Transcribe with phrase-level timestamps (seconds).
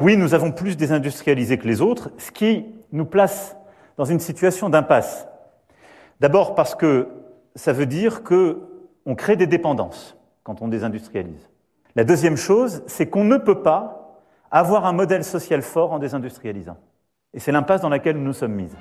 [0.00, 3.54] Oui, nous avons plus désindustrialisé que les autres, ce qui nous place
[3.98, 5.28] dans une situation d'impasse.
[6.20, 7.08] D'abord parce que
[7.54, 11.50] ça veut dire qu'on crée des dépendances quand on désindustrialise.
[11.96, 14.18] La deuxième chose, c'est qu'on ne peut pas
[14.50, 16.78] avoir un modèle social fort en désindustrialisant.
[17.34, 18.76] Et c'est l'impasse dans laquelle nous nous sommes mises.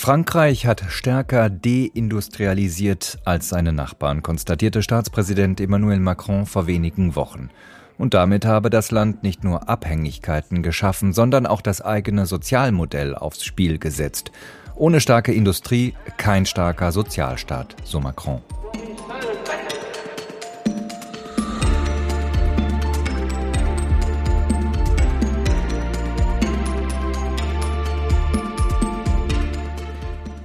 [0.00, 7.50] Frankreich hat stärker deindustrialisiert als seine Nachbarn, konstatierte Staatspräsident Emmanuel Macron vor wenigen Wochen.
[7.98, 13.44] Und damit habe das Land nicht nur Abhängigkeiten geschaffen, sondern auch das eigene Sozialmodell aufs
[13.44, 14.32] Spiel gesetzt.
[14.74, 18.40] Ohne starke Industrie kein starker Sozialstaat, so Macron.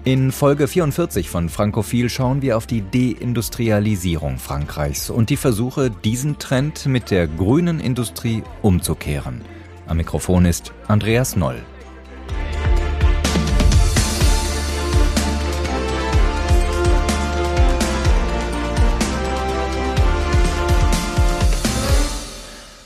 [0.06, 6.38] In Folge 44 von Frankophil schauen wir auf die Deindustrialisierung Frankreichs und die Versuche, diesen
[6.38, 9.42] Trend mit der grünen Industrie umzukehren.
[9.88, 11.60] Am Mikrofon ist Andreas Noll.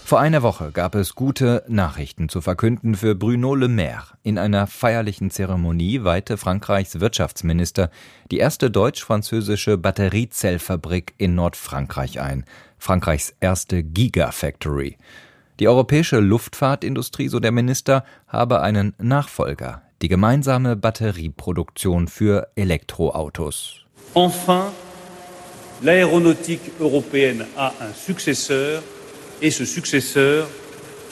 [0.09, 4.05] Vor einer Woche gab es gute Nachrichten zu verkünden für Bruno Le Maire.
[4.23, 7.91] In einer feierlichen Zeremonie weihte Frankreichs Wirtschaftsminister
[8.31, 12.45] die erste deutsch-französische Batteriezellfabrik in Nordfrankreich ein.
[12.79, 14.97] Frankreichs erste Gigafactory.
[15.59, 23.85] Die europäische Luftfahrtindustrie, so der Minister, habe einen Nachfolger, die gemeinsame Batterieproduktion für Elektroautos.
[24.15, 24.71] Enfin,
[25.83, 28.81] l'aéronautique européenne a un successeur
[29.41, 30.47] et ce successeur,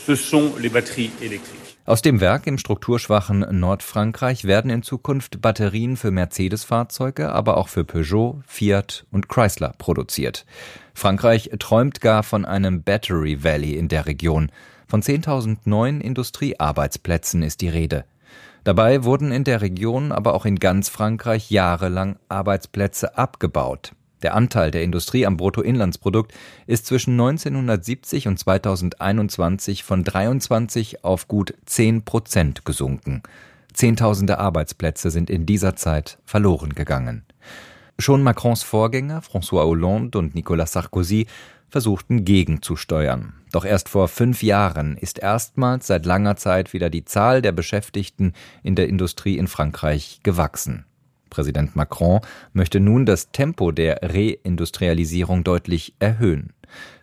[0.05, 1.77] ce sont les batteries électriques.
[1.85, 7.85] Aus dem Werk im strukturschwachen Nordfrankreich werden in Zukunft Batterien für Mercedes-Fahrzeuge, aber auch für
[7.85, 10.45] Peugeot, Fiat und Chrysler produziert.
[10.93, 14.51] Frankreich träumt gar von einem Battery Valley in der Region.
[14.89, 18.03] Von 10.000 neuen Industriearbeitsplätzen ist die Rede.
[18.65, 23.93] Dabei wurden in der Region, aber auch in ganz Frankreich jahrelang Arbeitsplätze abgebaut.
[24.23, 26.33] Der Anteil der Industrie am Bruttoinlandsprodukt
[26.65, 33.21] ist zwischen 1970 und 2021 von 23 auf gut 10 Prozent gesunken.
[33.73, 37.23] Zehntausende Arbeitsplätze sind in dieser Zeit verloren gegangen.
[37.99, 41.27] Schon Macrons Vorgänger François Hollande und Nicolas Sarkozy
[41.69, 43.33] versuchten gegenzusteuern.
[43.51, 48.33] Doch erst vor fünf Jahren ist erstmals seit langer Zeit wieder die Zahl der Beschäftigten
[48.63, 50.86] in der Industrie in Frankreich gewachsen.
[51.29, 52.21] Präsident Macron
[52.53, 56.53] möchte nun das Tempo der Reindustrialisierung deutlich erhöhen.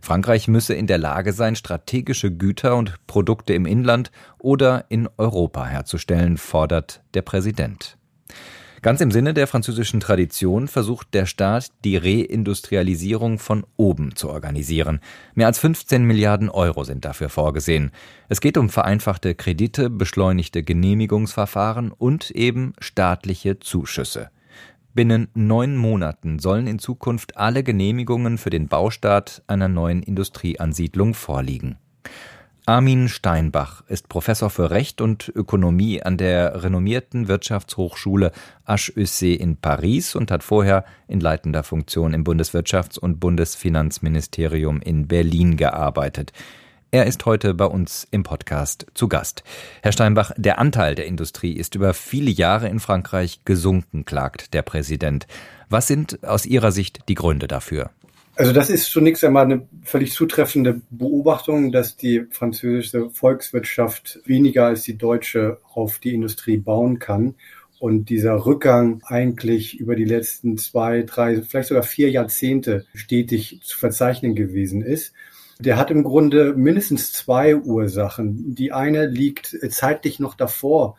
[0.00, 5.66] Frankreich müsse in der Lage sein, strategische Güter und Produkte im Inland oder in Europa
[5.66, 7.96] herzustellen, fordert der Präsident.
[8.84, 15.00] Ganz im Sinne der französischen Tradition versucht der Staat, die Reindustrialisierung von oben zu organisieren.
[15.34, 17.92] Mehr als 15 Milliarden Euro sind dafür vorgesehen.
[18.28, 24.28] Es geht um vereinfachte Kredite, beschleunigte Genehmigungsverfahren und eben staatliche Zuschüsse.
[24.92, 31.78] Binnen neun Monaten sollen in Zukunft alle Genehmigungen für den Baustart einer neuen Industrieansiedlung vorliegen.
[32.66, 38.32] Armin Steinbach ist Professor für Recht und Ökonomie an der renommierten Wirtschaftshochschule
[38.66, 45.58] HEC in Paris und hat vorher in leitender Funktion im Bundeswirtschafts- und Bundesfinanzministerium in Berlin
[45.58, 46.32] gearbeitet.
[46.90, 49.44] Er ist heute bei uns im Podcast zu Gast.
[49.82, 54.62] Herr Steinbach, der Anteil der Industrie ist über viele Jahre in Frankreich gesunken, klagt der
[54.62, 55.26] Präsident.
[55.68, 57.90] Was sind aus Ihrer Sicht die Gründe dafür?
[58.36, 64.82] Also das ist zunächst einmal eine völlig zutreffende Beobachtung, dass die französische Volkswirtschaft weniger als
[64.82, 67.36] die deutsche auf die Industrie bauen kann
[67.78, 73.78] und dieser Rückgang eigentlich über die letzten zwei, drei, vielleicht sogar vier Jahrzehnte stetig zu
[73.78, 75.12] verzeichnen gewesen ist.
[75.60, 78.56] Der hat im Grunde mindestens zwei Ursachen.
[78.56, 80.96] Die eine liegt zeitlich noch davor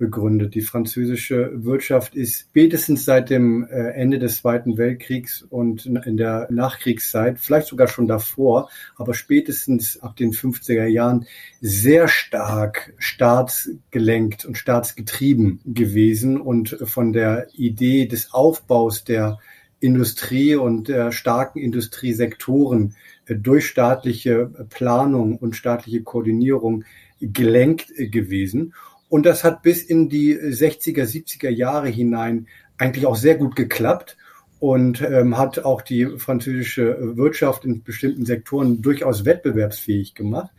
[0.00, 0.56] begründet.
[0.56, 6.48] Die französische Wirtschaft ist spätestens seit dem äh, Ende des Zweiten Weltkriegs und in der
[6.50, 11.26] Nachkriegszeit, vielleicht sogar schon davor, aber spätestens ab den 50er Jahren
[11.60, 19.38] sehr stark staatsgelenkt und staatsgetrieben gewesen und von der Idee des Aufbaus der
[19.80, 22.96] Industrie und der starken Industriesektoren
[23.26, 26.84] äh, durch staatliche Planung und staatliche Koordinierung
[27.20, 28.72] gelenkt gewesen.
[29.10, 32.46] Und das hat bis in die 60er, 70er Jahre hinein
[32.78, 34.16] eigentlich auch sehr gut geklappt
[34.60, 40.52] und ähm, hat auch die französische Wirtschaft in bestimmten Sektoren durchaus wettbewerbsfähig gemacht.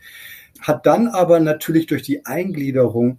[0.60, 3.18] hat dann aber natürlich durch die Eingliederung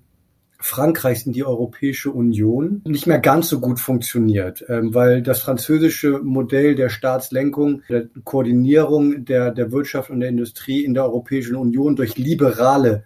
[0.60, 6.20] Frankreichs in die Europäische Union nicht mehr ganz so gut funktioniert, ähm, weil das französische
[6.20, 11.96] Modell der Staatslenkung, der Koordinierung der, der Wirtschaft und der Industrie in der Europäischen Union
[11.96, 13.04] durch liberale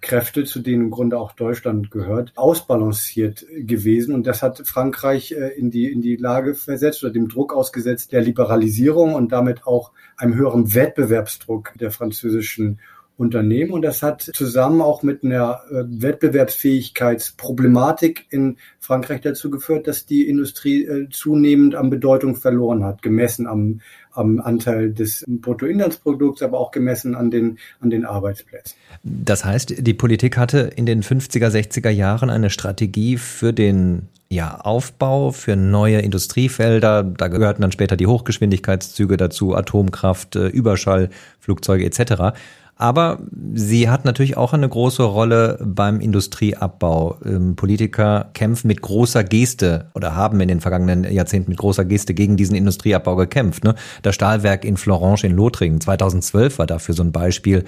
[0.00, 4.14] Kräfte, zu denen im Grunde auch Deutschland gehört, ausbalanciert gewesen.
[4.14, 8.12] Und das hat Frankreich äh, in die, in die Lage versetzt oder dem Druck ausgesetzt
[8.12, 12.80] der Liberalisierung und damit auch einem höheren Wettbewerbsdruck der französischen
[13.20, 13.72] Unternehmen.
[13.72, 20.26] Und das hat zusammen auch mit einer äh, Wettbewerbsfähigkeitsproblematik in Frankreich dazu geführt, dass die
[20.26, 23.82] Industrie äh, zunehmend an Bedeutung verloren hat, gemessen am,
[24.12, 28.78] am Anteil des Bruttoinlandsprodukts, aber auch gemessen an den, an den Arbeitsplätzen.
[29.02, 34.60] Das heißt, die Politik hatte in den 50er, 60er Jahren eine Strategie für den ja,
[34.60, 37.02] Aufbau für neue Industriefelder.
[37.02, 42.38] Da gehörten dann später die Hochgeschwindigkeitszüge dazu, Atomkraft, äh, Überschallflugzeuge etc.
[42.80, 43.18] Aber
[43.52, 47.18] sie hat natürlich auch eine große Rolle beim Industrieabbau.
[47.26, 52.14] Ähm, Politiker kämpfen mit großer Geste oder haben in den vergangenen Jahrzehnten mit großer Geste
[52.14, 53.64] gegen diesen Industrieabbau gekämpft.
[53.64, 53.74] Ne?
[54.00, 57.66] Das Stahlwerk in Florange in Lothringen 2012 war dafür so ein Beispiel.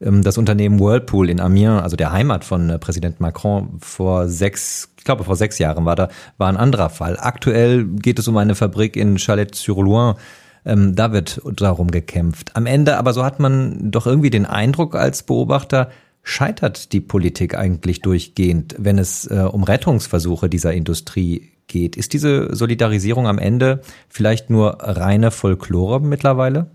[0.00, 4.90] Ähm, das Unternehmen Whirlpool in Amiens, also der Heimat von äh, Präsident Macron, vor sechs,
[4.96, 7.16] ich glaube vor sechs Jahren war da, war ein anderer Fall.
[7.18, 10.14] Aktuell geht es um eine Fabrik in Chalette-sur-Loing,
[10.64, 12.56] ähm, da wird darum gekämpft.
[12.56, 15.90] Am Ende aber, so hat man doch irgendwie den Eindruck als Beobachter,
[16.22, 21.96] scheitert die Politik eigentlich durchgehend, wenn es äh, um Rettungsversuche dieser Industrie geht.
[21.96, 26.70] Ist diese Solidarisierung am Ende vielleicht nur reine Folklore mittlerweile?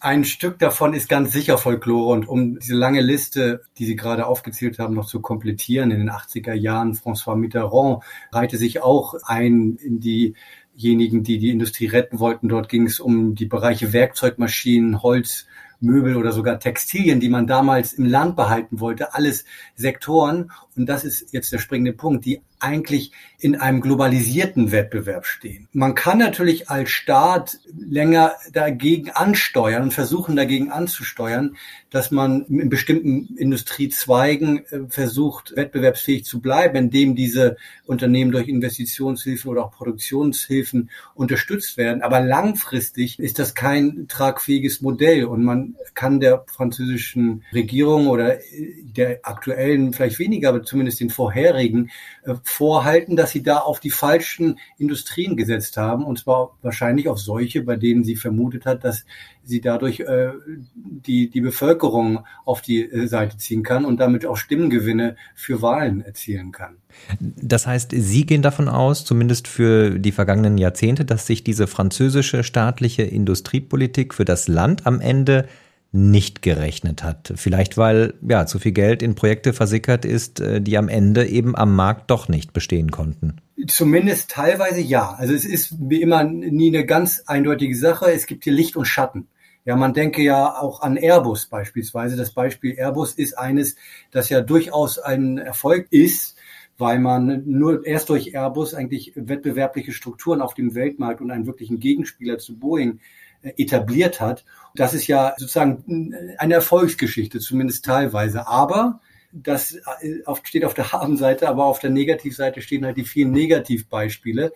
[0.00, 4.26] Ein Stück davon ist ganz sicher Folklore und um diese lange Liste, die Sie gerade
[4.26, 9.76] aufgezählt haben, noch zu komplettieren, in den 80er Jahren François Mitterrand reihte sich auch ein
[9.76, 10.34] in die
[10.78, 12.48] diejenigen, die die Industrie retten wollten.
[12.48, 15.46] Dort ging es um die Bereiche Werkzeugmaschinen, Holz,
[15.80, 19.14] Möbel oder sogar Textilien, die man damals im Land behalten wollte.
[19.14, 19.44] Alles
[19.74, 20.50] Sektoren.
[20.76, 25.68] Und das ist jetzt der springende Punkt, die eigentlich in einem globalisierten Wettbewerb stehen.
[25.72, 31.56] Man kann natürlich als Staat länger dagegen ansteuern und versuchen dagegen anzusteuern,
[31.90, 37.56] dass man in bestimmten Industriezweigen äh, versucht, wettbewerbsfähig zu bleiben, indem diese
[37.86, 42.02] Unternehmen durch Investitionshilfen oder auch Produktionshilfen unterstützt werden.
[42.02, 48.38] Aber langfristig ist das kein tragfähiges Modell und man kann der französischen Regierung oder
[48.82, 51.90] der aktuellen vielleicht weniger, aber zumindest den vorherigen
[52.24, 57.18] äh, vorhalten, dass sie da auf die falschen Industrien gesetzt haben und zwar wahrscheinlich auf
[57.18, 59.04] solche, bei denen sie vermutet hat, dass
[59.44, 60.30] sie dadurch äh,
[60.74, 66.02] die, die Bevölkerung auf die äh, Seite ziehen kann und damit auch Stimmengewinne für Wahlen
[66.02, 66.76] erzielen kann.
[67.20, 72.42] Das heißt, Sie gehen davon aus, zumindest für die vergangenen Jahrzehnte, dass sich diese französische
[72.44, 75.48] staatliche Industriepolitik für das Land am Ende
[75.90, 77.32] nicht gerechnet hat.
[77.36, 81.56] Vielleicht weil ja zu viel Geld in Projekte versickert ist, äh, die am Ende eben
[81.56, 83.40] am Markt doch nicht bestehen konnten.
[83.66, 85.14] Zumindest teilweise ja.
[85.14, 88.12] Also es ist wie immer nie eine ganz eindeutige Sache.
[88.12, 89.28] Es gibt hier Licht und Schatten.
[89.64, 92.16] Ja, man denke ja auch an Airbus beispielsweise.
[92.16, 93.76] Das Beispiel Airbus ist eines,
[94.10, 96.36] das ja durchaus ein Erfolg ist,
[96.78, 101.80] weil man nur erst durch Airbus eigentlich wettbewerbliche Strukturen auf dem Weltmarkt und einen wirklichen
[101.80, 103.00] Gegenspieler zu Boeing
[103.42, 104.44] etabliert hat.
[104.74, 108.46] Das ist ja sozusagen eine Erfolgsgeschichte, zumindest teilweise.
[108.46, 109.00] Aber
[109.32, 114.52] das äh, steht auf der Habenseite, aber auf der Negativseite stehen halt die vielen Negativbeispiele,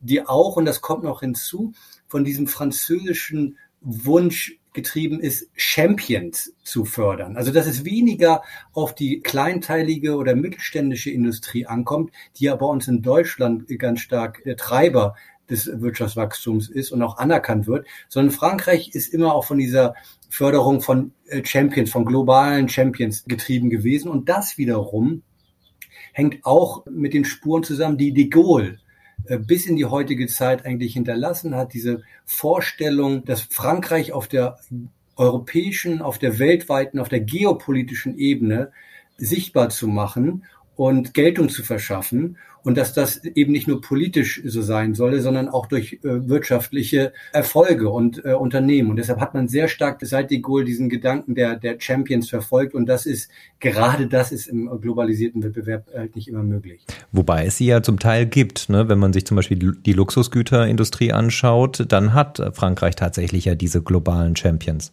[0.00, 1.72] die auch, und das kommt noch hinzu,
[2.06, 7.36] von diesem französischen Wunsch getrieben ist, Champions zu fördern.
[7.36, 8.42] Also dass es weniger
[8.72, 14.44] auf die kleinteilige oder mittelständische Industrie ankommt, die ja bei uns in Deutschland ganz stark
[14.44, 15.16] der Treiber
[15.50, 19.94] des Wirtschaftswachstums ist und auch anerkannt wird, sondern Frankreich ist immer auch von dieser
[20.28, 24.08] Förderung von äh, Champions, von globalen Champions getrieben gewesen.
[24.10, 25.22] Und das wiederum
[26.12, 28.78] hängt auch mit den Spuren zusammen, die de Gaulle
[29.26, 34.58] äh, bis in die heutige Zeit eigentlich hinterlassen hat, diese Vorstellung, dass Frankreich auf der
[35.16, 38.72] europäischen, auf der weltweiten, auf der geopolitischen Ebene
[39.16, 40.44] sichtbar zu machen
[40.76, 45.48] und Geltung zu verschaffen und dass das eben nicht nur politisch so sein solle, sondern
[45.48, 48.90] auch durch äh, wirtschaftliche Erfolge und äh, Unternehmen.
[48.90, 52.74] Und deshalb hat man sehr stark seit de Gaulle diesen Gedanken der, der Champions verfolgt
[52.74, 53.30] und das ist
[53.60, 56.84] gerade das ist im globalisierten Wettbewerb halt nicht immer möglich.
[57.12, 58.88] Wobei es sie ja zum Teil gibt, ne?
[58.88, 64.34] wenn man sich zum Beispiel die Luxusgüterindustrie anschaut, dann hat Frankreich tatsächlich ja diese globalen
[64.34, 64.92] Champions.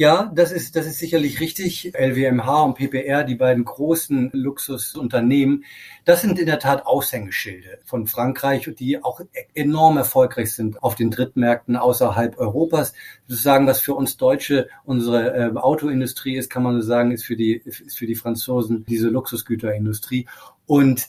[0.00, 1.92] Ja, das ist, das ist sicherlich richtig.
[1.92, 5.64] LWMH und PPR, die beiden großen Luxusunternehmen,
[6.04, 9.20] das sind in der Tat Aushängeschilde von Frankreich, die auch
[9.54, 12.92] enorm erfolgreich sind auf den Drittmärkten außerhalb Europas.
[13.26, 17.36] Sozusagen, was für uns Deutsche unsere äh, Autoindustrie ist, kann man so sagen, ist für
[17.36, 20.28] die, ist für die Franzosen diese Luxusgüterindustrie.
[20.66, 21.08] Und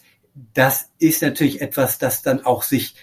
[0.56, 2.96] das ist natürlich etwas, das dann auch sich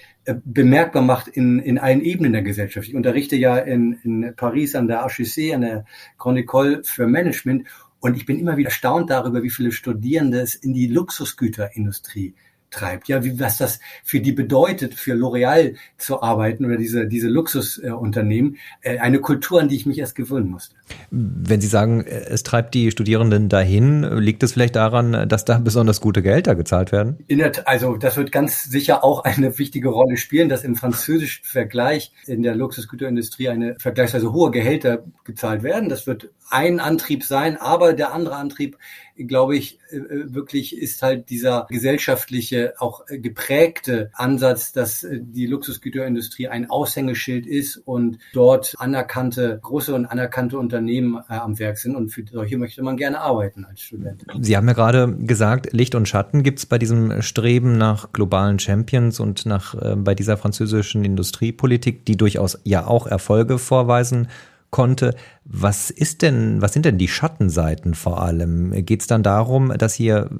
[0.44, 2.88] bemerkbar macht in, in allen Ebenen der Gesellschaft.
[2.88, 5.84] Ich unterrichte ja in, in Paris an der HEC, an der
[6.18, 7.66] Grande École für Management
[8.00, 12.34] und ich bin immer wieder erstaunt darüber, wie viele Studierende es in die Luxusgüterindustrie
[12.70, 13.08] treibt.
[13.08, 18.56] Ja, wie, was das für die bedeutet, für L'Oreal zu arbeiten oder diese, diese Luxusunternehmen.
[18.80, 20.74] Äh, eine Kultur, an die ich mich erst gewöhnen musste.
[21.10, 26.00] Wenn Sie sagen, es treibt die Studierenden dahin, liegt es vielleicht daran, dass da besonders
[26.00, 27.18] gute Gelder gezahlt werden?
[27.28, 32.12] Der, also das wird ganz sicher auch eine wichtige Rolle spielen, dass im französischen Vergleich
[32.26, 35.88] in der Luxusgüterindustrie eine vergleichsweise hohe Gehälter gezahlt werden.
[35.88, 38.78] Das wird ein Antrieb sein, aber der andere Antrieb
[39.16, 45.46] glaube ich, äh, wirklich ist halt dieser gesellschaftliche, auch äh, geprägte Ansatz, dass äh, die
[45.46, 51.96] Luxusgüterindustrie ein Aushängeschild ist und dort anerkannte, große und anerkannte Unternehmen am Werk sind.
[51.96, 54.24] Und für solche möchte man gerne arbeiten als Student.
[54.40, 58.58] Sie haben ja gerade gesagt, Licht und Schatten gibt es bei diesem Streben nach globalen
[58.58, 64.28] Champions und nach äh, bei dieser französischen Industriepolitik, die durchaus ja auch Erfolge vorweisen
[64.70, 65.14] konnte.
[65.44, 68.72] Was ist denn, was sind denn die Schattenseiten vor allem?
[68.84, 70.30] Geht es dann darum, dass hier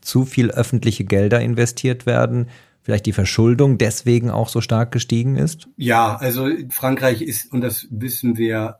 [0.00, 2.48] zu viel öffentliche Gelder investiert werden?
[2.82, 5.68] Vielleicht die Verschuldung deswegen auch so stark gestiegen ist?
[5.76, 8.78] Ja, also Frankreich ist, und das wissen wir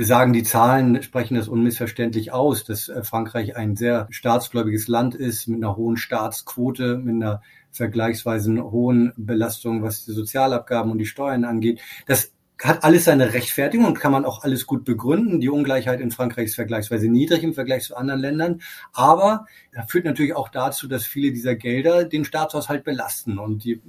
[0.00, 5.48] sagen die Zahlen, sprechen das unmissverständlich aus, dass äh, Frankreich ein sehr staatsgläubiges Land ist,
[5.48, 11.44] mit einer hohen Staatsquote, mit einer vergleichsweise hohen Belastung, was die Sozialabgaben und die Steuern
[11.44, 11.80] angeht.
[12.06, 12.32] Das
[12.62, 15.40] hat alles seine Rechtfertigung und kann man auch alles gut begründen.
[15.40, 18.62] Die Ungleichheit in Frankreich ist vergleichsweise niedrig im Vergleich zu anderen Ländern.
[18.92, 23.38] Aber er führt natürlich auch dazu, dass viele dieser Gelder den Staatshaushalt belasten.
[23.38, 23.82] Und die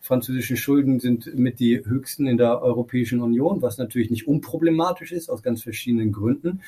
[0.00, 5.28] französischen Schulden sind mit die höchsten in der Europäischen Union, was natürlich nicht unproblematisch ist,
[5.28, 6.62] aus ganz verschiedenen Gründen.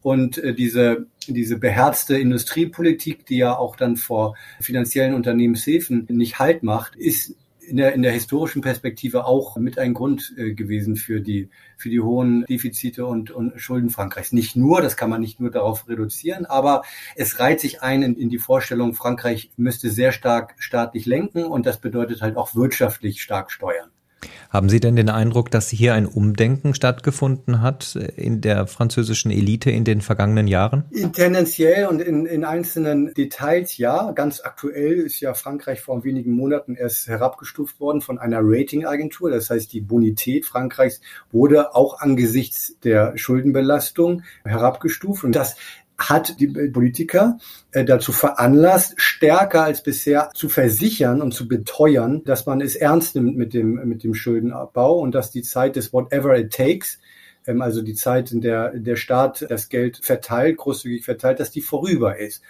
[0.00, 6.62] Und äh, diese, diese beherzte Industriepolitik, die ja auch dann vor finanziellen Unternehmenshilfen nicht Halt
[6.62, 7.34] macht, ist
[7.66, 11.88] in der, in der historischen Perspektive auch mit ein Grund äh, gewesen für die, für
[11.88, 14.32] die hohen Defizite und, und Schulden Frankreichs.
[14.32, 16.82] Nicht nur, das kann man nicht nur darauf reduzieren, aber
[17.16, 21.66] es reiht sich ein in, in die Vorstellung, Frankreich müsste sehr stark staatlich lenken und
[21.66, 23.90] das bedeutet halt auch wirtschaftlich stark steuern.
[24.54, 29.72] Haben Sie denn den Eindruck, dass hier ein Umdenken stattgefunden hat in der französischen Elite
[29.72, 30.84] in den vergangenen Jahren?
[31.12, 34.12] Tendenziell und in, in einzelnen Details ja.
[34.12, 39.28] Ganz aktuell ist ja Frankreich vor wenigen Monaten erst herabgestuft worden von einer Ratingagentur.
[39.28, 41.00] Das heißt, die Bonität Frankreichs
[41.32, 45.24] wurde auch angesichts der Schuldenbelastung herabgestuft.
[45.24, 45.56] Und das
[45.96, 47.38] hat die Politiker
[47.70, 53.14] äh, dazu veranlasst, stärker als bisher zu versichern und zu beteuern, dass man es ernst
[53.14, 56.98] nimmt mit dem, mit dem Schuldenabbau und dass die Zeit des whatever it takes,
[57.46, 61.62] ähm, also die Zeit, in der der Staat das Geld verteilt, großzügig verteilt, dass die
[61.62, 62.42] vorüber ist.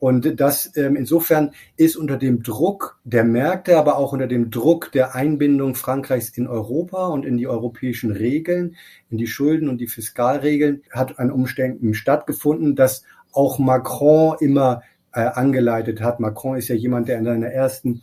[0.00, 4.90] Und das ähm, insofern ist unter dem Druck der Märkte, aber auch unter dem Druck
[4.92, 8.76] der Einbindung Frankreichs in Europa und in die europäischen Regeln,
[9.10, 15.20] in die Schulden und die Fiskalregeln, hat ein Umdenken stattgefunden, das auch Macron immer äh,
[15.20, 16.18] angeleitet hat.
[16.18, 18.00] Macron ist ja jemand, der in seiner ersten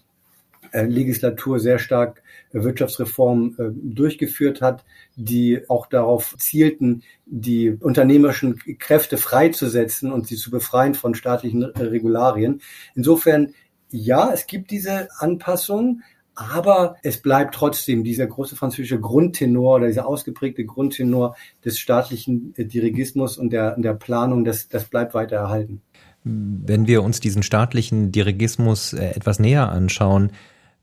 [0.71, 4.83] äh, Legislatur sehr stark Wirtschaftsreformen äh, durchgeführt hat,
[5.15, 12.61] die auch darauf zielten, die unternehmerischen Kräfte freizusetzen und sie zu befreien von staatlichen Regularien.
[12.95, 13.53] Insofern,
[13.89, 16.01] ja, es gibt diese Anpassung,
[16.35, 21.35] aber es bleibt trotzdem dieser große französische Grundtenor oder dieser ausgeprägte Grundtenor
[21.65, 25.81] des staatlichen Dirigismus und der, der Planung, das, das bleibt weiter erhalten.
[26.23, 30.31] Wenn wir uns diesen staatlichen Dirigismus etwas näher anschauen,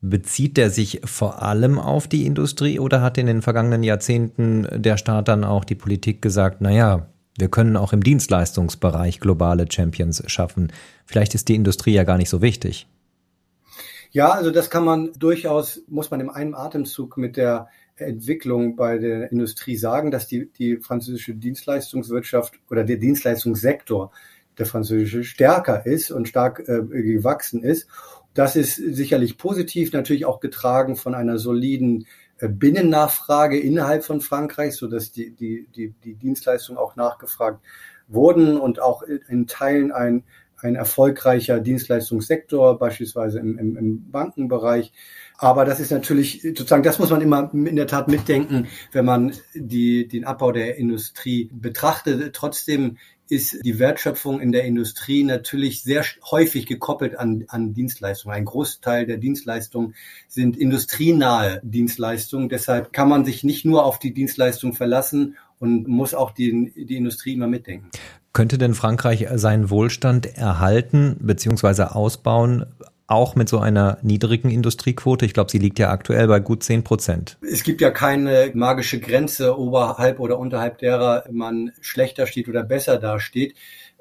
[0.07, 4.99] Bezieht der sich vor allem auf die Industrie oder hat in den vergangenen Jahrzehnten der
[4.99, 7.07] Staat dann auch die Politik gesagt, naja,
[7.39, 10.73] wir können auch im Dienstleistungsbereich globale Champions schaffen.
[11.07, 12.87] Vielleicht ist die Industrie ja gar nicht so wichtig.
[14.11, 18.99] Ja, also das kann man durchaus, muss man im einen Atemzug mit der Entwicklung bei
[18.99, 24.13] der Industrie sagen, dass die, die französische Dienstleistungswirtschaft oder der Dienstleistungssektor
[24.59, 27.89] der französische stärker ist und stark äh, gewachsen ist
[28.35, 32.07] das ist sicherlich positiv, natürlich auch getragen von einer soliden
[32.39, 37.65] äh, Binnennachfrage innerhalb von Frankreich, so dass die, die, die, die Dienstleistungen auch nachgefragt
[38.09, 40.25] wurden und auch in Teilen ein,
[40.59, 44.93] ein erfolgreicher Dienstleistungssektor, beispielsweise im, im, im Bankenbereich.
[45.37, 49.33] Aber das ist natürlich sozusagen, das muss man immer in der Tat mitdenken, wenn man
[49.55, 52.35] die, den Abbau der Industrie betrachtet.
[52.35, 58.37] Trotzdem ist die Wertschöpfung in der Industrie natürlich sehr häufig gekoppelt an, an Dienstleistungen.
[58.37, 59.95] Ein Großteil der Dienstleistungen
[60.29, 62.49] sind industrienahe Dienstleistungen.
[62.49, 66.97] Deshalb kann man sich nicht nur auf die Dienstleistung verlassen und muss auch die, die
[66.97, 67.91] Industrie immer mitdenken.
[68.33, 71.85] Könnte denn Frankreich seinen Wohlstand erhalten bzw.
[71.85, 72.67] ausbauen,
[73.07, 75.27] auch mit so einer niedrigen Industriequote?
[75.27, 77.39] Ich glaube, sie liegt ja aktuell bei gut 10 Prozent.
[77.43, 82.99] Es gibt ja keine magische Grenze oberhalb oder unterhalb derer man schlechter steht oder besser
[82.99, 83.55] dasteht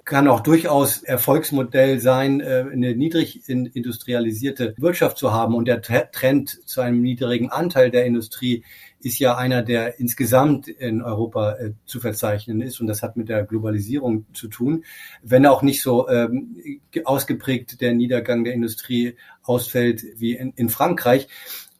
[0.05, 5.55] kann auch durchaus Erfolgsmodell sein, äh, eine niedrig industrialisierte Wirtschaft zu haben.
[5.55, 8.63] Und der Trend zu einem niedrigen Anteil der Industrie
[9.03, 12.79] ist ja einer, der insgesamt in Europa äh, zu verzeichnen ist.
[12.79, 14.85] Und das hat mit der Globalisierung zu tun.
[15.21, 16.55] Wenn auch nicht so ähm,
[17.03, 21.27] ausgeprägt der Niedergang der Industrie ausfällt wie in, in Frankreich.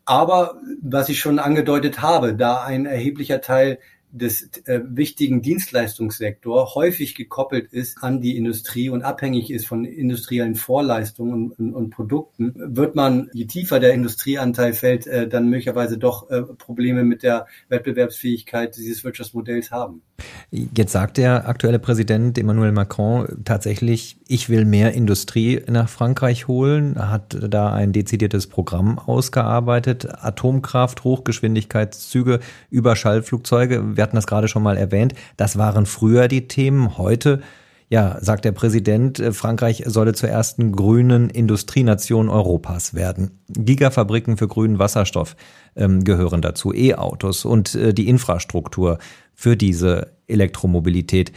[0.06, 3.80] Aber was ich schon angedeutet habe, da ein erheblicher Teil
[4.13, 10.53] des äh, wichtigen Dienstleistungssektor häufig gekoppelt ist an die Industrie und abhängig ist von industriellen
[10.53, 15.98] Vorleistungen und, und, und Produkten, wird man, je tiefer der Industrieanteil fällt, äh, dann möglicherweise
[15.98, 20.03] doch äh, Probleme mit der Wettbewerbsfähigkeit dieses Wirtschaftsmodells haben.
[20.51, 26.96] Jetzt sagt der aktuelle Präsident Emmanuel Macron tatsächlich, ich will mehr Industrie nach Frankreich holen,
[26.98, 32.39] hat da ein dezidiertes Programm ausgearbeitet, Atomkraft, Hochgeschwindigkeitszüge,
[32.70, 36.98] Überschallflugzeuge wir hatten das gerade schon mal erwähnt, das waren früher die Themen.
[36.98, 37.41] Heute,
[37.89, 43.39] ja, sagt der Präsident, äh, Frankreich solle zur ersten grünen Industrienation Europas werden.
[43.49, 45.35] Gigafabriken für grünen Wasserstoff
[45.75, 48.97] ähm, gehören dazu, E-Autos und äh, die Infrastruktur
[49.33, 51.31] für diese Elektromobilität.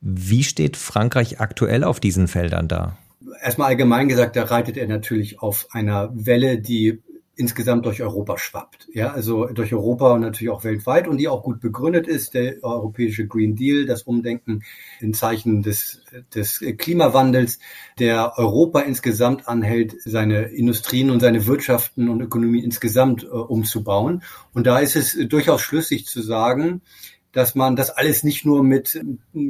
[0.00, 2.98] Wie steht Frankreich aktuell auf diesen Feldern da?
[3.42, 7.02] Erstmal allgemein gesagt, da reitet er natürlich auf einer Welle, die
[7.42, 8.88] insgesamt durch Europa schwappt.
[8.94, 12.34] Ja, also durch Europa und natürlich auch weltweit und die auch gut begründet ist.
[12.34, 14.62] Der europäische Green Deal, das Umdenken
[15.00, 16.00] in Zeichen des,
[16.34, 17.58] des Klimawandels,
[17.98, 24.22] der Europa insgesamt anhält, seine Industrien und seine Wirtschaften und Ökonomie insgesamt äh, umzubauen.
[24.54, 26.80] Und da ist es durchaus schlüssig zu sagen,
[27.32, 29.00] dass man das alles nicht nur mit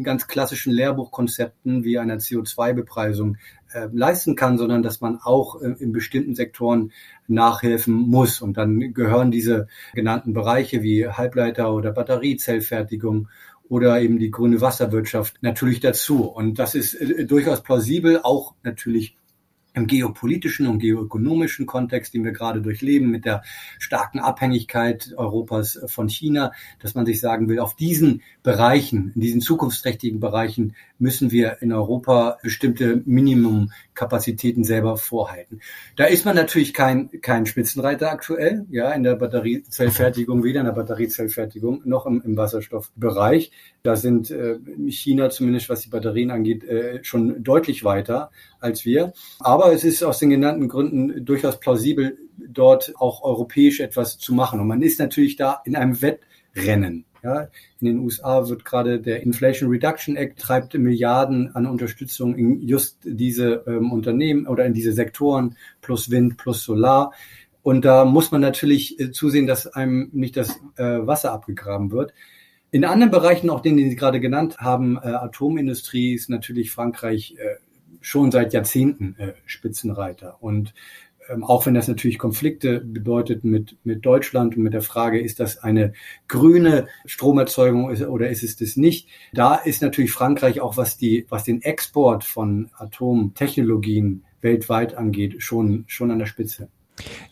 [0.03, 3.37] ganz klassischen Lehrbuchkonzepten wie einer CO2-Bepreisung
[3.75, 6.93] äh, leisten kann, sondern dass man auch äh, in bestimmten Sektoren
[7.26, 8.41] nachhelfen muss.
[8.41, 13.28] Und dann gehören diese genannten Bereiche wie Halbleiter oder Batteriezellfertigung
[13.69, 16.25] oder eben die grüne Wasserwirtschaft natürlich dazu.
[16.25, 19.17] Und das ist äh, durchaus plausibel, auch natürlich
[19.75, 23.43] im geopolitischen und geoökonomischen Kontext, den wir gerade durchleben, mit der
[23.78, 29.41] starken Abhängigkeit Europas von China, dass man sich sagen will, auf diesen Bereichen, in diesen
[29.41, 35.61] zukunftsträchtigen Bereichen müssen wir in Europa bestimmte Minimumkapazitäten selber vorhalten.
[35.97, 40.73] Da ist man natürlich kein, kein Spitzenreiter aktuell, ja, in der Batteriezellfertigung, weder in der
[40.73, 43.50] Batteriezellfertigung noch im, im Wasserstoffbereich.
[43.82, 44.58] Da sind äh,
[44.89, 48.30] China zumindest, was die Batterien angeht, äh, schon deutlich weiter
[48.61, 49.13] als wir.
[49.41, 54.61] Aber es ist aus den genannten Gründen durchaus plausibel, dort auch europäisch etwas zu machen.
[54.61, 57.05] Und man ist natürlich da in einem Wettrennen.
[57.23, 57.49] Ja,
[57.79, 62.99] in den USA wird gerade der Inflation Reduction Act treibt Milliarden an Unterstützung in just
[63.05, 67.13] diese ähm, Unternehmen oder in diese Sektoren plus Wind plus Solar.
[67.63, 72.13] Und da muss man natürlich äh, zusehen, dass einem nicht das äh, Wasser abgegraben wird.
[72.73, 77.37] In anderen Bereichen, auch denen, die Sie gerade genannt haben, äh, Atomindustrie ist natürlich Frankreich
[77.39, 77.62] äh,
[78.02, 80.36] schon seit Jahrzehnten äh, Spitzenreiter.
[80.41, 80.75] Und
[81.28, 85.41] ähm, auch wenn das natürlich Konflikte bedeutet mit, mit Deutschland und mit der Frage, ist
[85.41, 85.93] das eine
[86.28, 89.08] grüne Stromerzeugung oder ist es das nicht?
[89.32, 95.84] Da ist natürlich Frankreich auch, was die, was den Export von Atomtechnologien weltweit angeht, schon,
[95.86, 96.69] schon an der Spitze.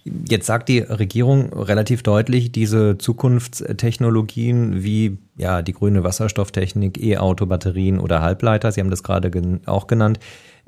[0.04, 7.98] Jetzt sagt die Regierung relativ deutlich, diese Zukunftstechnologien wie ja die grüne Wasserstofftechnik, E-Auto, Batterien
[7.98, 9.30] oder Halbleiter, Sie haben das gerade
[9.66, 10.18] auch genannt,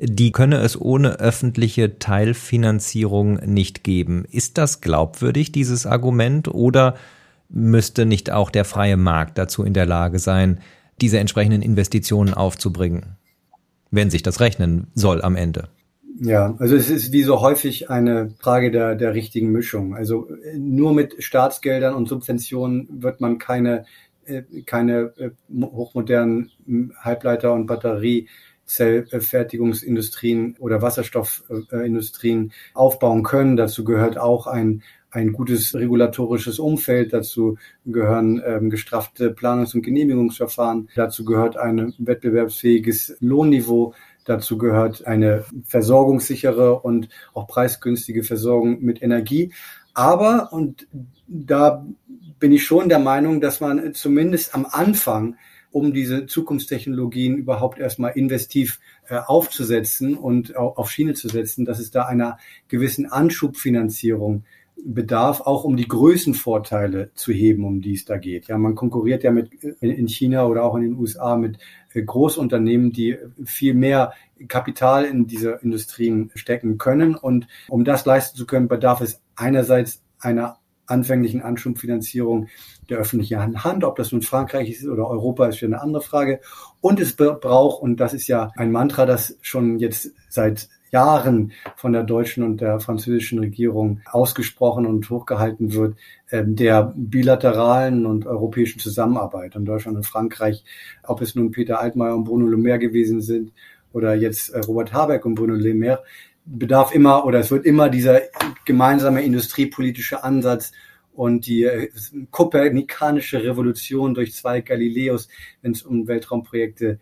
[0.05, 4.25] die könne es ohne öffentliche Teilfinanzierung nicht geben.
[4.29, 6.97] Ist das glaubwürdig, dieses Argument, oder
[7.49, 10.59] müsste nicht auch der freie Markt dazu in der Lage sein,
[11.01, 13.17] diese entsprechenden Investitionen aufzubringen,
[13.93, 15.69] wenn sich das rechnen soll am Ende?
[16.21, 19.95] Ja, also es ist wie so häufig eine Frage der, der richtigen Mischung.
[19.95, 23.87] Also nur mit Staatsgeldern und Subventionen wird man keine,
[24.25, 25.31] äh, keine äh,
[25.63, 26.51] hochmodernen
[27.01, 28.29] Halbleiter- und Batterie
[28.67, 33.57] Zellfertigungsindustrien oder Wasserstoffindustrien aufbauen können.
[33.57, 34.83] Dazu gehört auch ein
[35.15, 43.19] ein gutes regulatorisches Umfeld, dazu gehören ähm, gestraffte Planungs- und Genehmigungsverfahren, dazu gehört ein wettbewerbsfähiges
[43.21, 43.93] Lohnniveau,
[44.25, 49.53] Dazu gehört eine versorgungssichere und auch preisgünstige Versorgung mit Energie.
[49.95, 50.87] Aber, und
[51.27, 51.85] da
[52.39, 55.37] bin ich schon der Meinung, dass man zumindest am Anfang,
[55.73, 61.91] um diese Zukunftstechnologien überhaupt erstmal investiv äh, aufzusetzen und auf Schiene zu setzen, dass es
[61.91, 64.45] da einer gewissen Anschubfinanzierung
[64.85, 68.49] bedarf, auch um die Größenvorteile zu heben, um die es da geht.
[68.49, 71.59] Ja, man konkurriert ja mit in China oder auch in den USA mit
[71.93, 74.13] äh, Großunternehmen, die viel mehr
[74.49, 77.15] Kapital in diese Industrien stecken können.
[77.15, 80.59] Und um das leisten zu können, bedarf es einerseits einer
[80.93, 82.49] anfänglichen Anschubfinanzierung
[82.89, 83.85] der öffentlichen Hand.
[83.85, 86.41] Ob das nun Frankreich ist oder Europa, ist wieder eine andere Frage.
[86.81, 91.95] Und es braucht, und das ist ja ein Mantra, das schon jetzt seit Jahren von
[91.95, 95.97] der deutschen und der französischen Regierung ausgesprochen und hochgehalten wird,
[96.31, 99.57] ähm, der bilateralen und europäischen Zusammenarbeit.
[99.57, 100.65] Und Deutschland und Frankreich,
[101.03, 103.53] ob es nun Peter Altmaier und Bruno Le Maire gewesen sind
[103.95, 106.03] oder jetzt äh, Robert Habeck und Bruno Le Maire,
[106.45, 108.23] bedarf immer oder es wird immer dieser
[108.65, 110.73] gemeinsame industriepolitische Ansatz
[111.13, 111.91] und die äh,
[112.31, 115.29] kopernikanische Revolution durch zwei Galileos,
[115.61, 116.99] wenn es um Weltraumprojekte äh,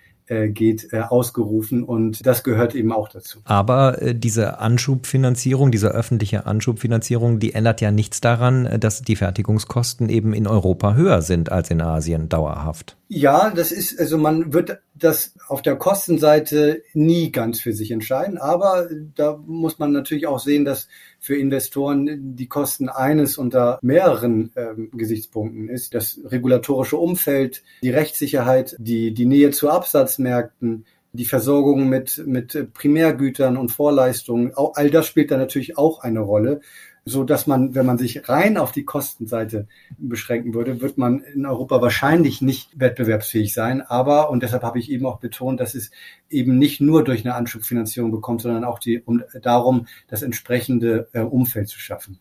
[0.49, 3.41] geht, äh, ausgerufen und das gehört eben auch dazu.
[3.45, 9.17] Aber äh, diese Anschubfinanzierung, diese öffentliche Anschubfinanzierung, die ändert ja nichts daran, äh, dass die
[9.17, 12.97] Fertigungskosten eben in Europa höher sind als in Asien dauerhaft.
[13.09, 18.39] Ja, das ist, also man wird das auf der Kostenseite nie ganz für sich entscheiden,
[18.39, 20.87] aber da muss man natürlich auch sehen, dass
[21.21, 25.95] für Investoren die Kosten eines unter mehreren ähm, Gesichtspunkten ist.
[25.95, 33.57] Das regulatorische Umfeld, die Rechtssicherheit, die, die Nähe zu Absatzmärkten, die Versorgung mit, mit Primärgütern
[33.57, 36.61] und Vorleistungen, all das spielt da natürlich auch eine Rolle
[37.05, 39.67] so dass man, wenn man sich rein auf die Kostenseite
[39.99, 43.83] beschränken würde, wird man in Europa wahrscheinlich nicht wettbewerbsfähig sein.
[43.83, 45.91] Aber, und deshalb habe ich eben auch betont, dass es
[46.29, 51.21] eben nicht nur durch eine Anschubfinanzierung bekommt, sondern auch die, um, darum, das entsprechende äh,
[51.21, 52.19] Umfeld zu schaffen.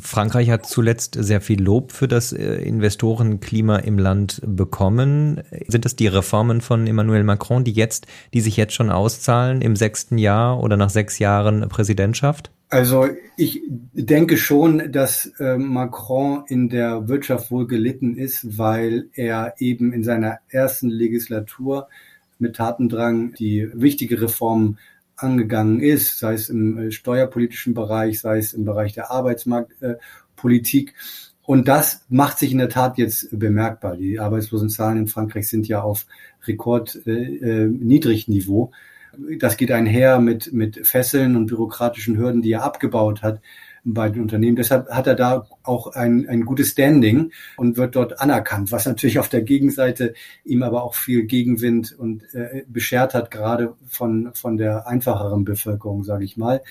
[0.00, 5.42] Frankreich hat zuletzt sehr viel Lob für das äh, Investorenklima im Land bekommen.
[5.68, 9.76] Sind das die Reformen von Emmanuel Macron, die jetzt, die sich jetzt schon auszahlen im
[9.76, 12.50] sechsten Jahr oder nach sechs Jahren Präsidentschaft?
[12.74, 19.54] Also ich denke schon, dass äh, Macron in der Wirtschaft wohl gelitten ist, weil er
[19.60, 21.86] eben in seiner ersten Legislatur
[22.40, 24.80] mit Tatendrang die wichtige Reformen
[25.14, 30.94] angegangen ist, sei es im äh, steuerpolitischen Bereich, sei es im Bereich der Arbeitsmarktpolitik.
[31.44, 33.96] Und das macht sich in der Tat jetzt bemerkbar.
[33.96, 36.06] Die Arbeitslosenzahlen in Frankreich sind ja auf
[36.44, 38.72] Rekordniedrigniveau.
[38.72, 38.76] Äh,
[39.38, 43.40] das geht einher mit, mit Fesseln und bürokratischen Hürden, die er abgebaut hat
[43.84, 44.56] bei den Unternehmen.
[44.56, 49.18] Deshalb hat er da auch ein, ein gutes Standing und wird dort anerkannt, was natürlich
[49.18, 54.56] auf der Gegenseite ihm aber auch viel Gegenwind und äh, beschert hat, gerade von, von
[54.56, 56.62] der einfacheren Bevölkerung, sage ich mal,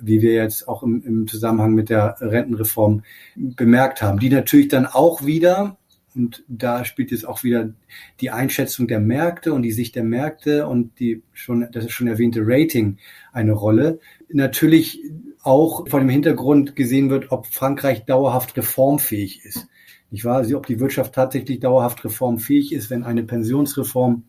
[0.00, 3.02] wie wir jetzt auch im, im Zusammenhang mit der Rentenreform
[3.34, 5.76] bemerkt haben, die natürlich dann auch wieder
[6.18, 7.70] und da spielt jetzt auch wieder
[8.20, 12.08] die Einschätzung der Märkte und die Sicht der Märkte und die schon, das ist schon
[12.08, 12.98] erwähnte Rating
[13.32, 14.00] eine Rolle.
[14.28, 15.00] Natürlich
[15.42, 19.68] auch vor dem Hintergrund gesehen wird, ob Frankreich dauerhaft reformfähig ist.
[20.10, 20.38] Nicht wahr?
[20.38, 24.24] Also ob die Wirtschaft tatsächlich dauerhaft reformfähig ist, wenn eine Pensionsreform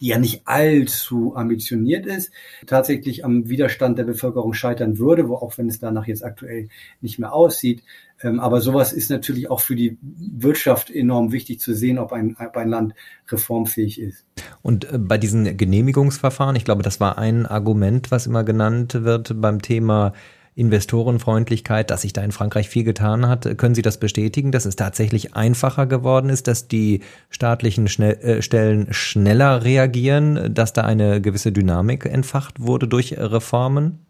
[0.00, 2.32] die ja nicht allzu ambitioniert ist,
[2.66, 6.68] tatsächlich am Widerstand der Bevölkerung scheitern würde, wo auch wenn es danach jetzt aktuell
[7.00, 7.82] nicht mehr aussieht.
[8.22, 12.36] Ähm, aber sowas ist natürlich auch für die Wirtschaft enorm wichtig zu sehen, ob ein,
[12.38, 12.94] ob ein Land
[13.28, 14.24] reformfähig ist.
[14.62, 19.40] Und äh, bei diesen Genehmigungsverfahren, ich glaube, das war ein Argument, was immer genannt wird
[19.40, 20.12] beim Thema
[20.54, 23.56] Investorenfreundlichkeit, dass sich da in Frankreich viel getan hat.
[23.56, 28.42] Können Sie das bestätigen, dass es tatsächlich einfacher geworden ist, dass die staatlichen Schnell äh,
[28.42, 34.06] Stellen schneller reagieren, dass da eine gewisse Dynamik entfacht wurde durch Reformen?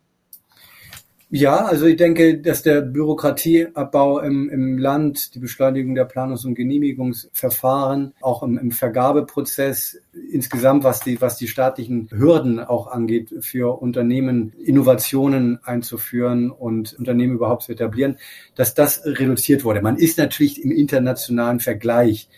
[1.32, 6.56] Ja, also ich denke, dass der Bürokratieabbau im, im Land, die Beschleunigung der Planungs- und
[6.56, 10.00] Genehmigungsverfahren, auch im, im Vergabeprozess
[10.32, 17.34] insgesamt, was die, was die staatlichen Hürden auch angeht, für Unternehmen Innovationen einzuführen und Unternehmen
[17.34, 18.18] überhaupt zu etablieren,
[18.56, 19.82] dass das reduziert wurde.
[19.82, 22.28] Man ist natürlich im internationalen Vergleich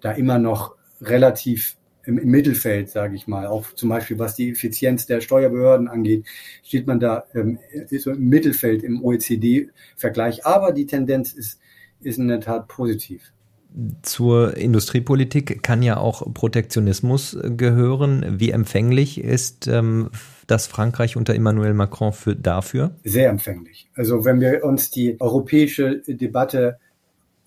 [0.00, 1.77] da immer noch relativ
[2.08, 3.46] im, im Mittelfeld, sage ich mal.
[3.46, 6.24] Auch zum Beispiel, was die Effizienz der Steuerbehörden angeht,
[6.64, 7.58] steht man da ähm,
[7.90, 10.46] so im Mittelfeld im OECD-Vergleich.
[10.46, 11.60] Aber die Tendenz ist,
[12.00, 13.32] ist in der Tat positiv.
[14.00, 18.24] Zur Industriepolitik kann ja auch Protektionismus gehören.
[18.40, 20.08] Wie empfänglich ist ähm,
[20.46, 22.96] das Frankreich unter Emmanuel Macron für, dafür?
[23.04, 23.90] Sehr empfänglich.
[23.94, 26.78] Also wenn wir uns die europäische Debatte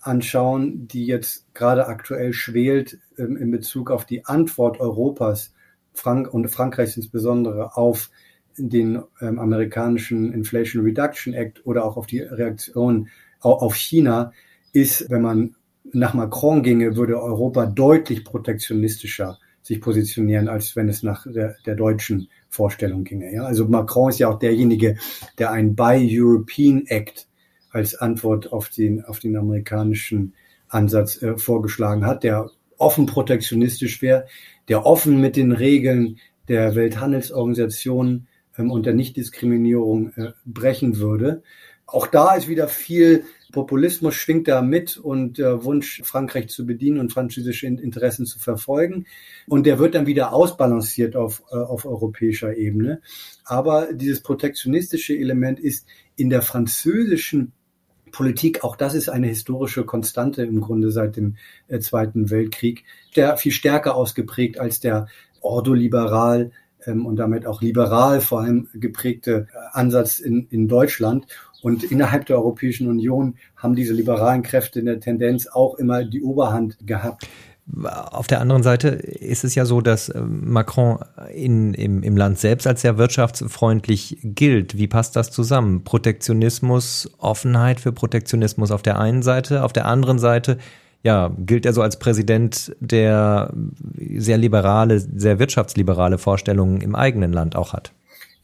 [0.02, 5.54] anschauen, die jetzt gerade aktuell schwelt ähm, in Bezug auf die Antwort Europas
[5.94, 8.10] Frank und Frankreichs insbesondere auf
[8.56, 13.08] den ähm, amerikanischen Inflation Reduction Act oder auch auf die Reaktion
[13.40, 14.32] auf China
[14.72, 15.56] ist, wenn man
[15.92, 21.74] nach Macron ginge, würde Europa deutlich protektionistischer sich positionieren, als wenn es nach der, der
[21.74, 23.32] deutschen Vorstellung ginge.
[23.32, 23.44] Ja?
[23.44, 24.96] Also Macron ist ja auch derjenige,
[25.38, 27.28] der ein Buy European Act
[27.72, 30.34] als Antwort auf den, auf den amerikanischen
[30.68, 34.26] Ansatz äh, vorgeschlagen hat, der offen protektionistisch wäre,
[34.68, 38.26] der offen mit den Regeln der Welthandelsorganisation
[38.58, 41.42] ähm, und der Nichtdiskriminierung äh, brechen würde.
[41.86, 46.98] Auch da ist wieder viel Populismus schwingt da mit und der Wunsch, Frankreich zu bedienen
[46.98, 49.06] und französische Interessen zu verfolgen.
[49.46, 53.02] Und der wird dann wieder ausbalanciert auf, äh, auf europäischer Ebene.
[53.44, 57.52] Aber dieses protektionistische Element ist in der französischen
[58.12, 61.36] Politik, auch das ist eine historische Konstante im Grunde seit dem
[61.68, 62.84] äh, Zweiten Weltkrieg,
[63.16, 65.08] der viel stärker ausgeprägt als der
[65.40, 66.52] ordoliberal
[66.86, 71.26] ähm, und damit auch liberal vor allem geprägte äh, Ansatz in, in Deutschland.
[71.62, 76.22] Und innerhalb der Europäischen Union haben diese liberalen Kräfte in der Tendenz auch immer die
[76.22, 77.28] Oberhand gehabt.
[77.84, 80.98] Auf der anderen Seite ist es ja so, dass äh, Macron
[81.32, 84.76] in, im, im Land selbst als sehr wirtschaftsfreundlich gilt.
[84.76, 85.84] Wie passt das zusammen?
[85.84, 90.58] Protektionismus, Offenheit für Protektionismus auf der einen Seite, auf der anderen Seite
[91.04, 93.52] ja, gilt er so als Präsident, der
[94.16, 97.92] sehr liberale, sehr wirtschaftsliberale Vorstellungen im eigenen Land auch hat.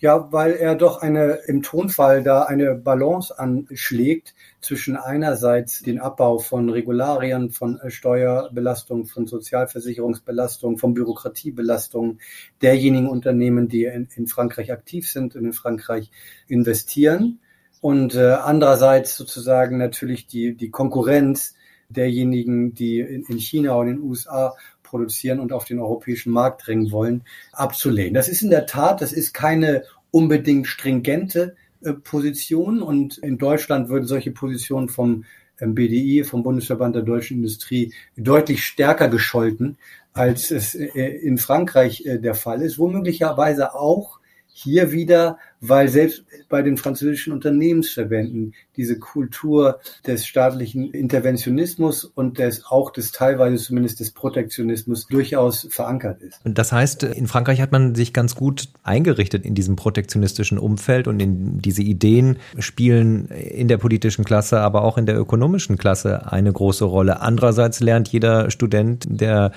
[0.00, 6.38] Ja, weil er doch eine im Tonfall da eine Balance anschlägt zwischen einerseits den Abbau
[6.38, 12.18] von Regularien, von Steuerbelastung, von Sozialversicherungsbelastung, von Bürokratiebelastung
[12.61, 16.11] derjenigen Unternehmen, die in, in Frankreich aktiv sind und in Frankreich
[16.49, 17.40] investieren.
[17.81, 21.55] Und äh, andererseits sozusagen natürlich die, die Konkurrenz
[21.88, 26.66] derjenigen, die in, in China und in den USA produzieren und auf den europäischen Markt
[26.66, 28.14] drängen wollen, abzulehnen.
[28.14, 33.88] Das ist in der Tat, das ist keine unbedingt stringente äh, Position und in Deutschland
[33.88, 35.25] würden solche Positionen vom
[35.61, 39.77] ähm, BDI, vom Bundesverband der deutschen Industrie, deutlich stärker gescholten,
[40.12, 44.17] als es äh, in Frankreich äh, der Fall ist, womöglicherweise auch
[44.61, 52.64] hier wieder, weil selbst bei den französischen Unternehmensverbänden diese Kultur des staatlichen Interventionismus und des
[52.66, 56.40] auch des teilweise zumindest des Protektionismus durchaus verankert ist.
[56.44, 61.07] Und das heißt, in Frankreich hat man sich ganz gut eingerichtet in diesem protektionistischen Umfeld
[61.07, 66.33] und in diese Ideen spielen in der politischen Klasse, aber auch in der ökonomischen Klasse
[66.33, 67.21] eine große Rolle.
[67.21, 69.53] Andererseits lernt jeder Student, der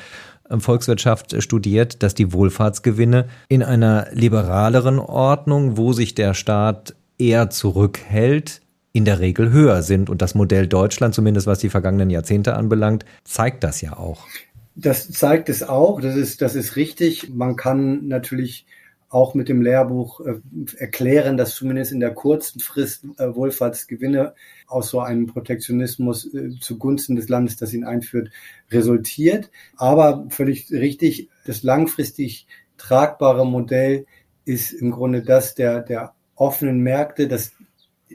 [0.60, 8.62] Volkswirtschaft studiert, dass die Wohlfahrtsgewinne in einer liberaleren Ordnung, wo sich der Staat eher zurückhält,
[8.94, 10.10] in der Regel höher sind.
[10.10, 14.28] Und das Modell Deutschland, zumindest was die vergangenen Jahrzehnte anbelangt, zeigt das ja auch.
[14.76, 17.30] Das zeigt es auch, das ist, das ist richtig.
[17.30, 18.66] Man kann natürlich
[19.12, 20.40] auch mit dem Lehrbuch äh,
[20.78, 24.34] erklären, dass zumindest in der kurzen Frist äh, Wohlfahrtsgewinne
[24.68, 28.32] aus so einem Protektionismus äh, zugunsten des Landes, das ihn einführt,
[28.72, 29.52] resultiert.
[29.76, 32.48] Aber völlig richtig, das langfristig
[32.78, 34.06] tragbare Modell
[34.46, 37.52] ist im Grunde das der, der offenen Märkte, das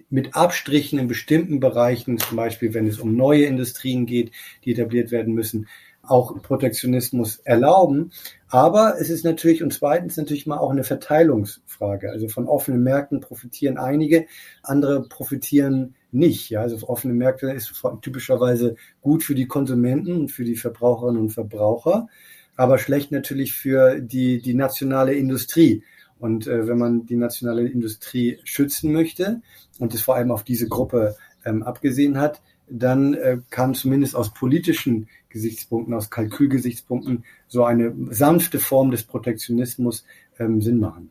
[0.09, 4.33] mit Abstrichen in bestimmten Bereichen, zum Beispiel wenn es um neue Industrien geht,
[4.65, 5.69] die etabliert werden müssen,
[6.07, 8.13] auch Protektionismus erlauben.
[8.49, 12.11] Aber es ist natürlich, und zweitens natürlich mal auch eine Verteilungsfrage.
[12.11, 14.27] Also von offenen Märkten profitieren einige,
[14.63, 16.51] andere profitieren nicht.
[16.51, 21.31] Ja, also offene Märkte ist typischerweise gut für die Konsumenten und für die Verbraucherinnen und
[21.31, 22.09] Verbraucher,
[22.57, 25.83] aber schlecht natürlich für die, die nationale Industrie.
[26.19, 29.43] Und äh, wenn man die nationale Industrie schützen möchte
[29.79, 34.33] und es vor allem auf diese Gruppe ähm, abgesehen hat, dann äh, kann zumindest aus
[34.33, 40.05] politischen Gesichtspunkten, aus Kalkülgesichtspunkten so eine sanfte Form des Protektionismus
[40.39, 41.11] ähm, Sinn machen.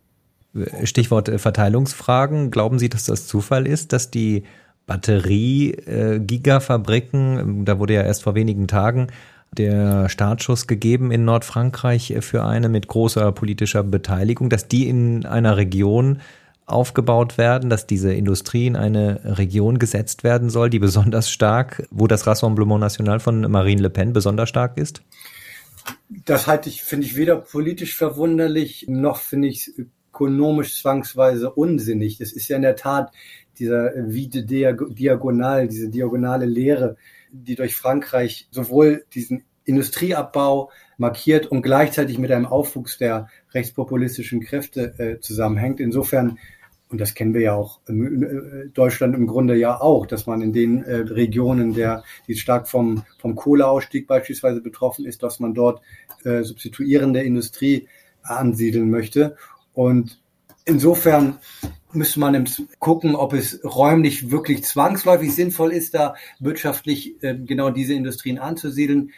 [0.84, 2.52] Stichwort äh, Verteilungsfragen.
[2.52, 4.44] Glauben Sie, dass das Zufall ist, dass die
[4.88, 9.08] Batterie-Gigafabriken, ähm, da wurde ja erst vor wenigen Tagen
[9.58, 15.56] der Startschuss gegeben in Nordfrankreich für eine mit großer politischer Beteiligung, dass die in einer
[15.56, 16.20] Region
[16.66, 22.08] aufgebaut werden, dass diese Industrie in eine Region gesetzt werden soll, die besonders stark, wo
[22.08, 25.02] das Rassemblement National von Marine Le Pen besonders stark ist?
[26.10, 32.18] Das halte ich, finde ich weder politisch verwunderlich, noch finde ich ökonomisch zwangsweise unsinnig.
[32.18, 33.12] Das ist ja in der Tat
[33.60, 36.98] dieser Vide Diagonal, diese diagonale Lehre,
[37.32, 44.94] die durch Frankreich sowohl diesen Industrieabbau markiert und gleichzeitig mit einem Aufwuchs der rechtspopulistischen Kräfte
[44.98, 45.80] äh, zusammenhängt.
[45.80, 46.38] Insofern
[46.90, 50.54] und das kennen wir ja auch äh, Deutschland im Grunde ja auch, dass man in
[50.54, 55.82] den äh, Regionen, der, die stark vom, vom Kohleausstieg beispielsweise betroffen ist, dass man dort
[56.24, 57.88] äh, substituierende Industrie
[58.22, 59.36] ansiedeln möchte.
[59.74, 60.22] Und
[60.64, 61.40] insofern
[61.92, 62.48] müsste man
[62.80, 69.12] gucken, ob es räumlich wirklich zwangsläufig sinnvoll ist, da wirtschaftlich äh, genau diese Industrien anzusiedeln.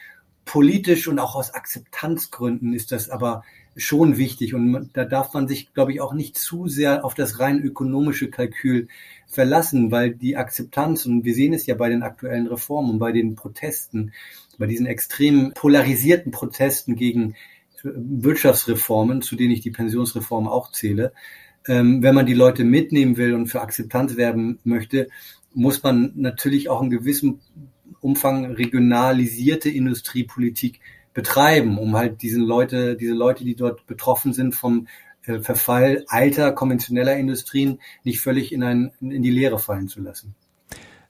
[0.48, 3.44] Politisch und auch aus Akzeptanzgründen ist das aber
[3.76, 4.56] schon wichtig.
[4.56, 8.30] Und da darf man sich, glaube ich, auch nicht zu sehr auf das rein ökonomische
[8.30, 8.88] Kalkül
[9.28, 13.12] verlassen, weil die Akzeptanz, und wir sehen es ja bei den aktuellen Reformen und bei
[13.12, 14.14] den Protesten,
[14.58, 17.36] bei diesen extrem polarisierten Protesten gegen
[17.84, 21.14] äh, Wirtschaftsreformen, zu denen ich die Pensionsreform auch zähle,
[21.68, 25.10] ähm, wenn man die Leute mitnehmen will und für Akzeptanz werben möchte,
[25.54, 27.40] muss man natürlich auch in gewissem
[28.00, 30.80] Umfang regionalisierte Industriepolitik
[31.14, 34.88] betreiben, um halt diesen Leute, diese Leute, die dort betroffen sind vom
[35.26, 40.36] äh, Verfall alter konventioneller Industrien, nicht völlig in, ein, in die Leere fallen zu lassen.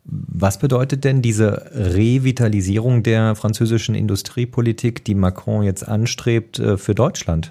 [0.05, 7.49] Was bedeutet denn diese Revitalisierung der französischen Industriepolitik, die Macron jetzt anstrebt, äh, für Deutschland?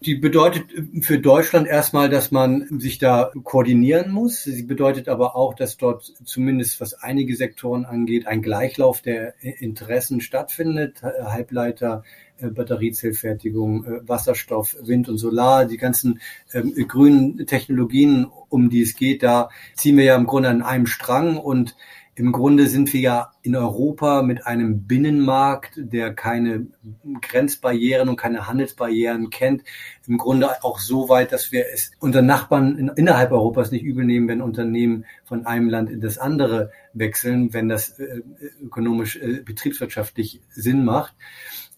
[0.00, 0.66] Die bedeutet
[1.00, 4.44] für Deutschland erstmal, dass man sich da koordinieren muss.
[4.44, 10.20] Sie bedeutet aber auch, dass dort zumindest was einige Sektoren angeht, ein Gleichlauf der Interessen
[10.20, 11.02] stattfindet.
[11.02, 12.04] Halbleiter,
[12.40, 16.20] äh, Batteriezellfertigung, äh, Wasserstoff, Wind und Solar, die ganzen
[16.52, 20.86] ähm, grünen Technologien, um die es geht, da ziehen wir ja im Grunde an einem
[20.86, 21.74] Strang und
[22.18, 26.66] im Grunde sind wir ja in Europa mit einem Binnenmarkt, der keine
[27.20, 29.62] Grenzbarrieren und keine Handelsbarrieren kennt,
[30.08, 34.04] im Grunde auch so weit, dass wir es unseren Nachbarn in, innerhalb Europas nicht übel
[34.04, 38.22] nehmen, wenn Unternehmen von einem Land in das andere wechseln, wenn das äh,
[38.64, 41.14] ökonomisch, äh, betriebswirtschaftlich Sinn macht.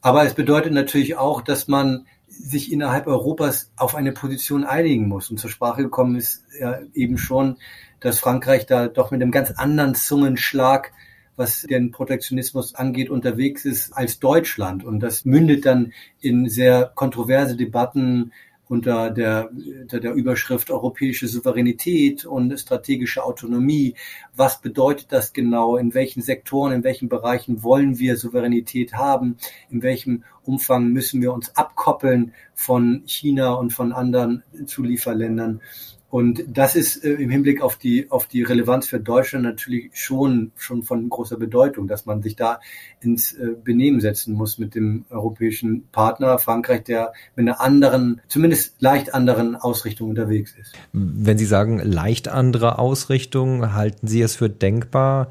[0.01, 5.31] Aber es bedeutet natürlich auch, dass man sich innerhalb Europas auf eine Position einigen muss.
[5.31, 7.59] Und zur Sprache gekommen ist ja eben schon,
[8.01, 10.93] dass Frankreich da doch mit einem ganz anderen Zungenschlag
[11.41, 14.85] was den Protektionismus angeht, unterwegs ist als Deutschland.
[14.85, 18.33] Und das mündet dann in sehr kontroverse Debatten
[18.69, 23.95] unter der, unter der Überschrift europäische Souveränität und strategische Autonomie.
[24.37, 25.77] Was bedeutet das genau?
[25.77, 29.39] In welchen Sektoren, in welchen Bereichen wollen wir Souveränität haben?
[29.71, 35.61] In welchem Umfang müssen wir uns abkoppeln von China und von anderen Zulieferländern?
[36.11, 40.51] Und das ist äh, im Hinblick auf die, auf die Relevanz für Deutschland natürlich schon,
[40.57, 42.59] schon von großer Bedeutung, dass man sich da
[43.01, 48.75] ins äh, Benehmen setzen muss mit dem europäischen Partner Frankreich, der mit einer anderen, zumindest
[48.81, 50.75] leicht anderen Ausrichtung unterwegs ist.
[50.93, 55.29] Wenn Sie sagen leicht andere Ausrichtung, halten Sie es für denkbar,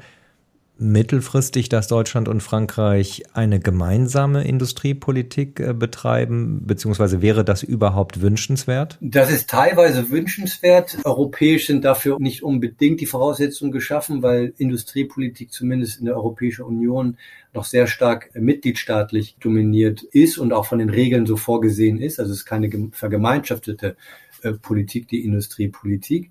[0.80, 8.98] mittelfristig, dass Deutschland und Frankreich eine gemeinsame Industriepolitik äh, betreiben, beziehungsweise wäre das überhaupt wünschenswert?
[9.00, 10.98] Das ist teilweise wünschenswert.
[11.04, 17.18] Europäisch sind dafür nicht unbedingt die Voraussetzungen geschaffen, weil Industriepolitik zumindest in der Europäischen Union
[17.52, 22.18] noch sehr stark mitgliedstaatlich dominiert ist und auch von den Regeln so vorgesehen ist.
[22.18, 23.96] Also es ist keine vergemeinschaftete
[24.42, 26.30] äh, Politik, die Industriepolitik.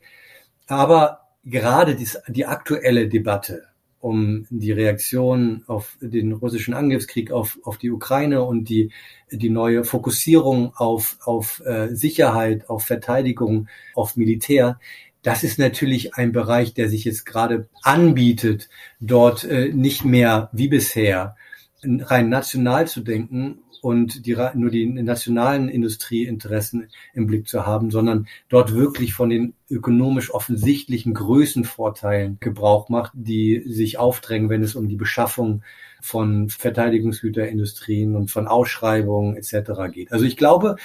[0.67, 3.68] Aber gerade die aktuelle Debatte
[3.99, 8.91] um die Reaktion auf den russischen Angriffskrieg auf, auf die Ukraine und die,
[9.31, 14.79] die neue Fokussierung auf, auf äh, Sicherheit, auf Verteidigung, auf Militär.
[15.21, 18.69] Das ist natürlich ein Bereich, der sich jetzt gerade anbietet,
[19.01, 21.35] dort äh, nicht mehr wie bisher
[21.83, 28.27] rein national zu denken und die, nur die nationalen Industrieinteressen im Blick zu haben, sondern
[28.49, 34.87] dort wirklich von den ökonomisch offensichtlichen Größenvorteilen Gebrauch macht, die sich aufdrängen, wenn es um
[34.87, 35.63] die Beschaffung
[36.01, 39.91] von Verteidigungsgüterindustrien und von Ausschreibungen etc.
[39.91, 40.11] geht.
[40.11, 40.77] Also ich glaube,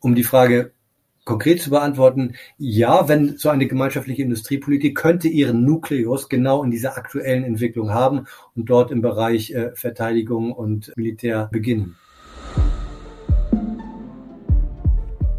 [0.00, 0.72] um die Frage
[1.24, 6.96] konkret zu beantworten, ja, wenn so eine gemeinschaftliche Industriepolitik könnte ihren Nukleus genau in dieser
[6.96, 11.96] aktuellen Entwicklung haben und dort im Bereich äh, Verteidigung und Militär beginnen.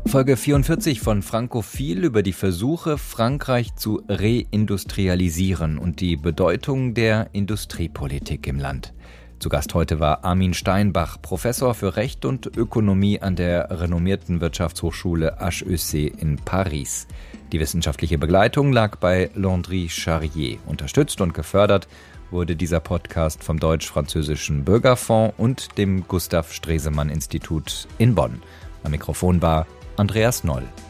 [0.10, 8.48] Folge 44 von Frankophil über die Versuche, Frankreich zu reindustrialisieren und die Bedeutung der Industriepolitik
[8.48, 8.94] im Land.
[9.40, 15.38] Zu Gast heute war Armin Steinbach, Professor für Recht und Ökonomie an der renommierten Wirtschaftshochschule
[15.40, 17.08] HEC in Paris.
[17.52, 20.58] Die wissenschaftliche Begleitung lag bei Landry Charrier.
[20.66, 21.88] Unterstützt und gefördert
[22.32, 28.42] wurde dieser Podcast vom Deutsch-Französischen Bürgerfonds und dem Gustav Stresemann Institut in Bonn.
[28.84, 30.87] Am Mikrofon war Andreas Noll.